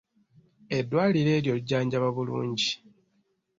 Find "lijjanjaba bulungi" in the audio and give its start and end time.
1.57-2.71